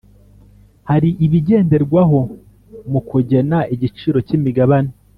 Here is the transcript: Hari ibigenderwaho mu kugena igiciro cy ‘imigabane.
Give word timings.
Hari 0.89 1.09
ibigenderwaho 1.25 2.19
mu 2.91 2.99
kugena 3.09 3.57
igiciro 3.73 4.17
cy 4.27 4.33
‘imigabane. 4.37 4.91